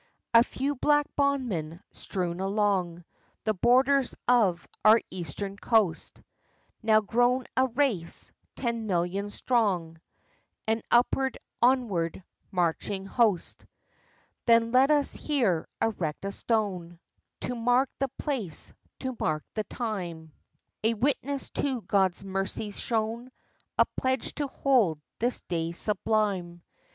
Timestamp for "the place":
17.99-18.73